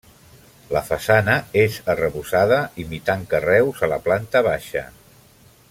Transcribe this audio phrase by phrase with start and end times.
[0.75, 4.85] La façana és arrebossada imitant carreus a la planta baixa.